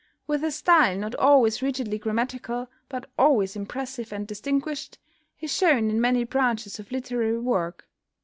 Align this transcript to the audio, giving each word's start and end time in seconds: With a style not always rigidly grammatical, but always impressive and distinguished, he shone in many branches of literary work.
With 0.25 0.43
a 0.43 0.49
style 0.49 0.97
not 0.97 1.13
always 1.13 1.61
rigidly 1.61 1.99
grammatical, 1.99 2.67
but 2.89 3.07
always 3.19 3.55
impressive 3.55 4.11
and 4.11 4.25
distinguished, 4.25 4.97
he 5.35 5.45
shone 5.45 5.91
in 5.91 6.01
many 6.01 6.23
branches 6.23 6.79
of 6.79 6.91
literary 6.91 7.37
work. 7.37 7.87